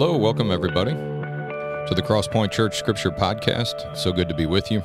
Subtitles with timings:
[0.00, 3.96] Hello, welcome everybody to the Crosspoint Church Scripture Podcast.
[3.96, 4.80] So good to be with you.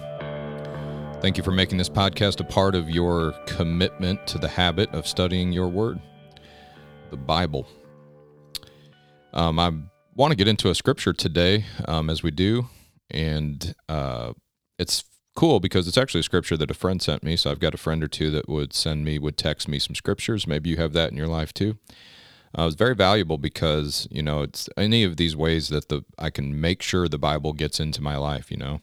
[1.21, 5.05] Thank you for making this podcast a part of your commitment to the habit of
[5.05, 6.01] studying your Word,
[7.11, 7.67] the Bible.
[9.33, 9.71] Um, I
[10.15, 12.69] want to get into a scripture today, um, as we do,
[13.11, 14.33] and uh,
[14.79, 15.03] it's
[15.35, 17.35] cool because it's actually a scripture that a friend sent me.
[17.35, 19.93] So I've got a friend or two that would send me, would text me some
[19.93, 20.47] scriptures.
[20.47, 21.77] Maybe you have that in your life too.
[22.57, 26.29] Uh, was very valuable because you know it's any of these ways that the I
[26.29, 28.51] can make sure the Bible gets into my life.
[28.51, 28.81] You know,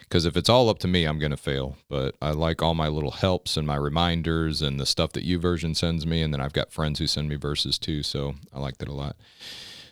[0.00, 1.76] because if it's all up to me, I'm going to fail.
[1.88, 5.76] But I like all my little helps and my reminders and the stuff that YouVersion
[5.76, 8.02] sends me, and then I've got friends who send me verses too.
[8.02, 9.16] So I like that a lot.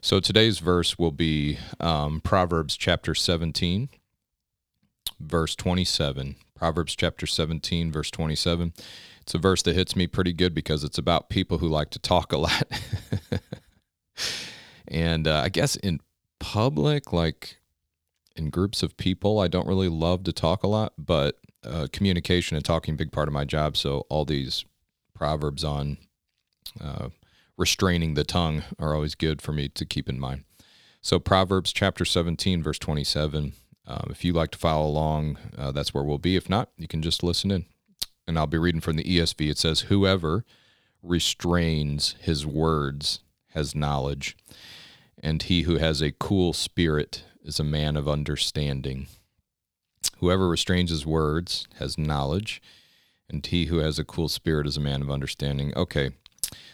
[0.00, 3.88] So today's verse will be um, Proverbs chapter 17,
[5.20, 6.36] verse 27.
[6.58, 8.72] Proverbs chapter 17, verse 27.
[9.22, 12.00] It's a verse that hits me pretty good because it's about people who like to
[12.00, 12.64] talk a lot.
[14.88, 16.00] and uh, I guess in
[16.40, 17.58] public, like
[18.34, 22.56] in groups of people, I don't really love to talk a lot, but uh, communication
[22.56, 23.76] and talking big part of my job.
[23.76, 24.64] So all these
[25.14, 25.98] proverbs on
[26.80, 27.10] uh,
[27.56, 30.44] restraining the tongue are always good for me to keep in mind.
[31.02, 33.52] So Proverbs chapter 17, verse 27.
[33.88, 36.36] Um, if you like to follow along, uh, that's where we'll be.
[36.36, 37.64] If not, you can just listen in
[38.28, 39.50] and I'll be reading from the ESV.
[39.50, 40.44] It says, Whoever
[41.02, 43.20] restrains his words
[43.54, 44.36] has knowledge,
[45.20, 49.08] and he who has a cool spirit is a man of understanding.
[50.18, 52.60] Whoever restrains his words has knowledge,
[53.30, 55.72] and he who has a cool spirit is a man of understanding.
[55.74, 56.10] Okay.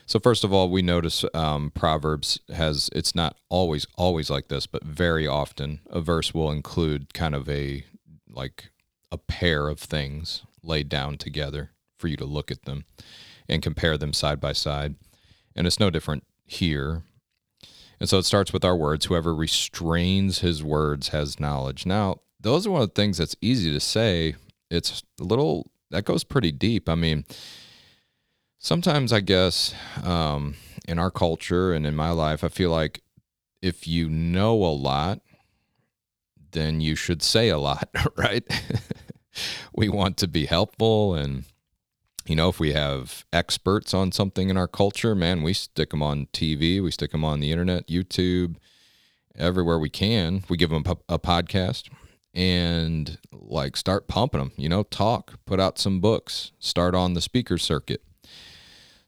[0.07, 4.67] So first of all, we notice um, Proverbs has it's not always always like this,
[4.67, 7.85] but very often a verse will include kind of a
[8.29, 8.71] like
[9.11, 12.85] a pair of things laid down together for you to look at them
[13.49, 14.97] and compare them side by side.
[15.57, 17.03] And it's no different here.
[18.01, 21.87] And so it starts with our words whoever restrains his words has knowledge.
[21.87, 24.35] Now, those are one of the things that's easy to say.
[24.71, 26.89] It's a little, that goes pretty deep.
[26.89, 27.25] I mean,
[28.65, 30.55] sometimes I guess um,
[30.89, 33.03] in our culture and in my life, I feel like
[33.61, 35.21] if you know a lot,
[36.53, 38.43] then you should say a lot, right?
[39.75, 41.45] we want to be helpful and
[42.25, 46.05] you know if we have experts on something in our culture man we stick them
[46.05, 48.55] on tv we stick them on the internet youtube
[49.35, 51.91] everywhere we can we give them a, podcast
[52.33, 57.21] and like start pumping them you know talk put out some books start on the
[57.21, 58.05] speaker circuit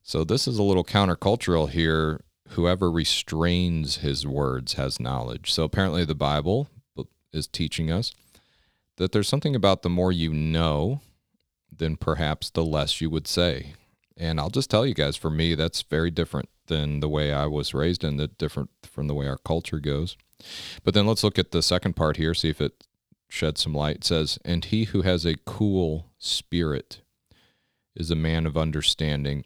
[0.07, 6.05] so this is a little countercultural here whoever restrains his words has knowledge so apparently
[6.05, 6.69] the bible
[7.33, 8.15] is teaching us
[8.97, 11.01] that there's something about the more you know,
[11.71, 13.75] then perhaps the less you would say.
[14.17, 17.47] And I'll just tell you guys, for me, that's very different than the way I
[17.47, 20.17] was raised and the different from the way our culture goes.
[20.83, 22.87] But then let's look at the second part here, see if it
[23.29, 23.97] sheds some light.
[23.97, 27.03] It says, And he who has a cool spirit
[27.95, 29.45] is a man of understanding.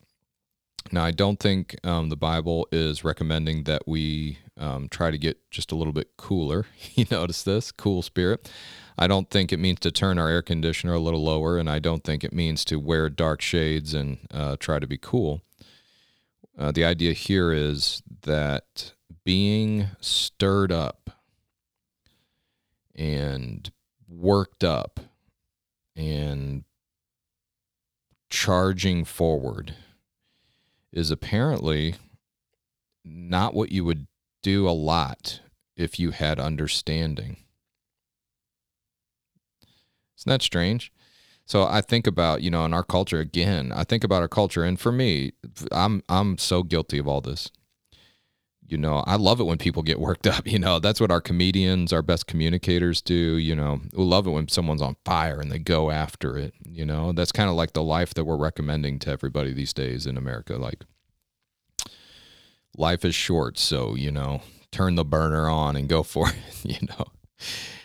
[0.92, 5.38] Now, I don't think um, the Bible is recommending that we um, try to get
[5.50, 6.66] just a little bit cooler.
[6.94, 8.50] You notice this cool spirit.
[8.98, 11.78] I don't think it means to turn our air conditioner a little lower, and I
[11.78, 15.40] don't think it means to wear dark shades and uh, try to be cool.
[16.58, 18.92] Uh, the idea here is that
[19.24, 21.10] being stirred up
[22.94, 23.70] and
[24.08, 25.00] worked up
[25.96, 26.64] and
[28.28, 29.74] charging forward
[30.92, 31.94] is apparently
[33.04, 34.06] not what you would
[34.42, 35.40] do a lot
[35.76, 37.38] if you had understanding.
[40.18, 40.92] Isn't that strange?
[41.46, 44.62] So I think about, you know, in our culture again, I think about our culture
[44.62, 45.32] and for me,
[45.72, 47.50] I'm I'm so guilty of all this.
[48.70, 50.78] You know, I love it when people get worked up, you know.
[50.78, 53.80] That's what our comedians, our best communicators do, you know.
[53.92, 57.12] We love it when someone's on fire and they go after it, you know.
[57.12, 60.56] That's kind of like the life that we're recommending to everybody these days in America
[60.56, 60.84] like
[62.76, 64.40] life is short, so, you know,
[64.70, 67.06] turn the burner on and go for it, you know.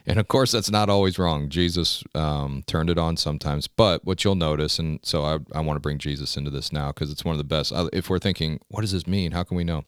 [0.07, 1.49] And of course, that's not always wrong.
[1.49, 3.67] Jesus um, turned it on sometimes.
[3.67, 6.89] But what you'll notice, and so I, I want to bring Jesus into this now
[6.89, 7.73] because it's one of the best.
[7.91, 9.31] If we're thinking, what does this mean?
[9.31, 9.83] How can we know?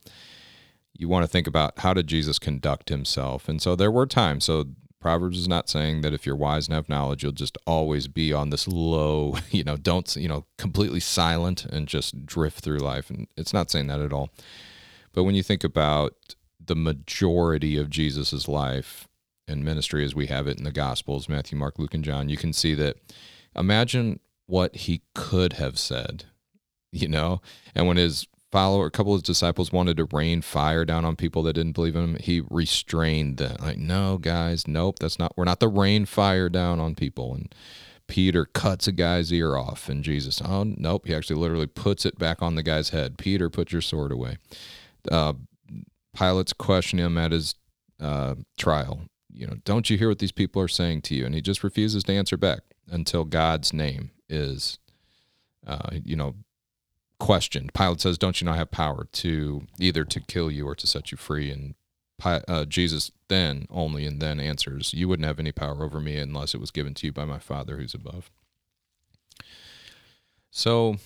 [0.94, 3.48] You want to think about how did Jesus conduct himself?
[3.48, 4.44] And so there were times.
[4.44, 4.64] So
[5.00, 8.32] Proverbs is not saying that if you're wise and have knowledge, you'll just always be
[8.32, 13.10] on this low, you know, don't, you know, completely silent and just drift through life.
[13.10, 14.30] And it's not saying that at all.
[15.12, 19.08] But when you think about the majority of Jesus's life,
[19.48, 22.36] and ministry as we have it in the Gospels Matthew, Mark, Luke, and John you
[22.36, 22.96] can see that
[23.56, 26.24] imagine what he could have said,
[26.92, 27.40] you know,
[27.74, 31.42] and when his follower, a couple of disciples wanted to rain fire down on people
[31.44, 32.16] that didn't believe in him.
[32.20, 33.56] He restrained them.
[33.60, 35.32] Like, no, guys, nope, that's not.
[35.36, 37.34] We're not the rain fire down on people.
[37.34, 37.54] And
[38.06, 42.18] Peter cuts a guy's ear off, and Jesus, oh nope, he actually literally puts it
[42.18, 43.18] back on the guy's head.
[43.18, 44.38] Peter, put your sword away.
[45.10, 45.34] Uh,
[46.16, 47.54] Pilate's question him at his
[48.00, 49.02] uh, trial.
[49.30, 51.26] You know, don't you hear what these people are saying to you?
[51.26, 52.60] And he just refuses to answer back
[52.90, 54.78] until God's name is,
[55.66, 56.34] uh, you know,
[57.18, 57.72] questioned.
[57.74, 61.10] Pilate says, "Don't you not have power to either to kill you or to set
[61.10, 61.74] you free?" And
[62.24, 66.54] uh, Jesus then only and then answers, "You wouldn't have any power over me unless
[66.54, 68.30] it was given to you by my Father who's above."
[70.50, 70.96] So,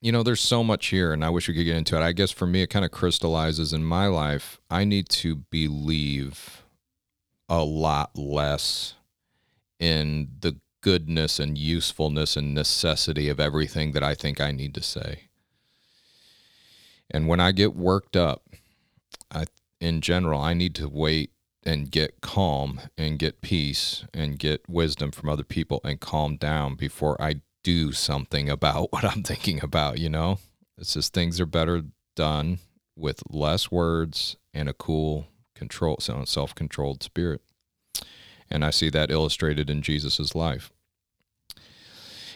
[0.00, 2.02] you know, there's so much here, and I wish we could get into it.
[2.02, 4.60] I guess for me, it kind of crystallizes in my life.
[4.70, 6.62] I need to believe
[7.48, 8.94] a lot less
[9.78, 14.82] in the goodness and usefulness and necessity of everything that I think I need to
[14.82, 15.28] say.
[17.12, 18.42] And when I get worked up,
[19.30, 19.44] I
[19.80, 21.32] in general, I need to wait
[21.64, 26.74] and get calm and get peace and get wisdom from other people and calm down
[26.74, 30.38] before I do something about what I'm thinking about, you know?
[30.78, 31.82] It's just things are better
[32.16, 32.58] done
[32.96, 37.40] with less words and a cool control self-controlled spirit.
[38.50, 40.72] And I see that illustrated in Jesus's life.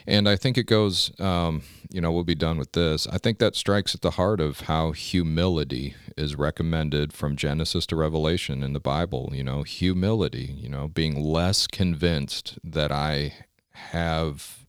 [0.07, 3.07] And I think it goes, um, you know, we'll be done with this.
[3.07, 7.97] I think that strikes at the heart of how humility is recommended from Genesis to
[7.97, 9.31] Revelation in the Bible.
[9.33, 13.33] You know, humility, you know, being less convinced that I
[13.71, 14.65] have,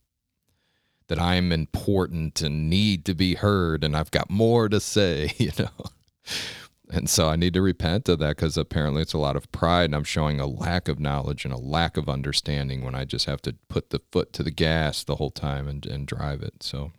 [1.07, 5.51] that I'm important and need to be heard and I've got more to say, you
[5.57, 5.69] know.
[6.91, 9.85] And so I need to repent of that because apparently it's a lot of pride
[9.85, 13.25] and I'm showing a lack of knowledge and a lack of understanding when I just
[13.25, 16.63] have to put the foot to the gas the whole time and, and drive it.
[16.63, 16.91] So,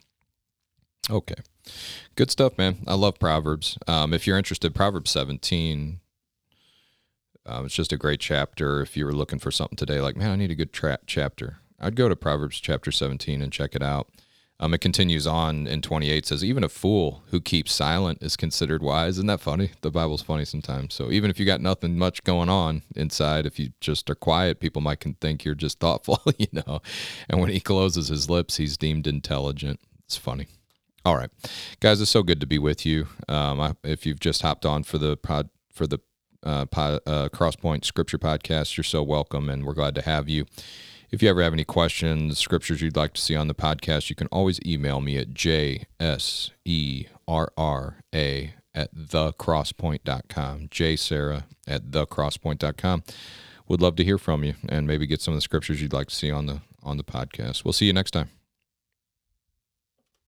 [1.09, 1.35] okay.
[2.15, 2.77] Good stuff, man.
[2.87, 3.77] I love Proverbs.
[3.85, 5.99] Um, if you're interested, Proverbs 17,
[7.45, 8.81] um, it's just a great chapter.
[8.81, 11.57] If you were looking for something today, like, man, I need a good tra- chapter,
[11.79, 14.09] I'd go to Proverbs chapter 17 and check it out.
[14.61, 18.83] Um, it continues on in 28 says, Even a fool who keeps silent is considered
[18.83, 19.15] wise.
[19.15, 19.71] Isn't that funny?
[19.81, 20.93] The Bible's funny sometimes.
[20.93, 24.59] So even if you got nothing much going on inside, if you just are quiet,
[24.59, 26.79] people might think you're just thoughtful, you know.
[27.27, 29.79] And when he closes his lips, he's deemed intelligent.
[30.05, 30.47] It's funny.
[31.03, 31.31] All right,
[31.79, 33.07] guys, it's so good to be with you.
[33.27, 35.97] Um, I, if you've just hopped on for the pod for the
[36.43, 40.45] uh, pod, uh, Crosspoint Scripture podcast, you're so welcome, and we're glad to have you.
[41.11, 44.15] If you ever have any questions, scriptures you'd like to see on the podcast, you
[44.15, 45.85] can always email me at jserra
[48.73, 50.67] at thecrosspoint.com.
[50.69, 53.03] jserra at thecrosspoint.com.
[53.67, 56.07] Would love to hear from you and maybe get some of the scriptures you'd like
[56.07, 57.65] to see on the on the podcast.
[57.65, 58.40] We'll see you next time.